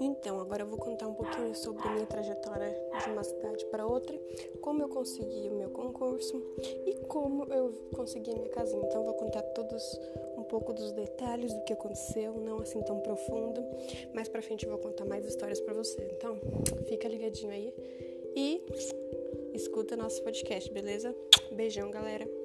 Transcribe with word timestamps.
Então 0.00 0.40
agora 0.40 0.62
eu 0.62 0.66
vou 0.66 0.78
contar 0.78 1.08
um 1.08 1.14
pouquinho 1.14 1.54
sobre 1.54 1.86
a 1.86 1.90
minha 1.90 2.06
trajetória 2.06 2.70
de 3.02 3.10
uma 3.10 3.24
cidade 3.24 3.64
para 3.66 3.86
outra, 3.86 4.18
como 4.60 4.82
eu 4.82 4.88
consegui 4.88 5.48
o 5.48 5.54
meu 5.54 5.70
concurso 5.70 6.40
e 6.86 6.94
como 7.06 7.44
eu 7.52 7.72
consegui 7.94 8.30
a 8.30 8.34
minha 8.34 8.48
casinha. 8.48 8.82
Então, 8.84 9.00
eu 9.00 9.06
vou 9.06 9.14
contar 9.14 9.42
todos 9.42 9.82
um 10.36 10.42
pouco 10.44 10.72
dos 10.72 10.92
detalhes 10.92 11.52
do 11.52 11.62
que 11.64 11.72
aconteceu, 11.72 12.34
não 12.34 12.60
assim 12.60 12.80
tão 12.82 13.00
profundo, 13.00 13.64
mas 14.14 14.28
para 14.28 14.42
frente 14.42 14.64
eu 14.64 14.70
vou 14.70 14.78
contar 14.78 15.04
mais 15.04 15.24
histórias 15.26 15.60
para 15.60 15.74
você. 15.74 16.08
Então, 16.16 16.38
fica 16.86 17.08
ligadinho 17.08 17.50
aí 17.50 17.74
e 18.36 18.62
escuta 19.54 19.96
nosso 19.96 20.22
podcast, 20.22 20.70
beleza? 20.72 21.14
Beijão, 21.52 21.90
galera. 21.90 22.37